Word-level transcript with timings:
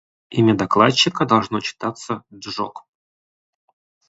Имя 0.31 0.55
докладчика 0.55 1.25
должно 1.27 1.59
читаться 1.59 2.23
«Джокп». 2.35 2.79